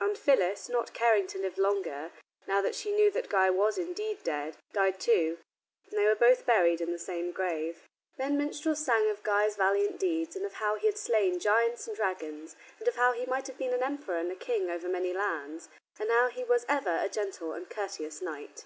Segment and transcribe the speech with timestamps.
[0.00, 2.10] And Phyllis, not caring to live longer,
[2.46, 5.36] now that she knew that Guy was indeed dead, died too,
[5.90, 7.86] and they were both buried in the same grave.
[8.16, 11.94] Then minstrels sang of Guy's valiant deeds, and of how he had slain giants and
[11.94, 15.12] dragons, and of how he might have been an emperor and a king over many
[15.12, 15.68] lands,
[16.00, 18.64] and how he was ever a gentle and courteous knight.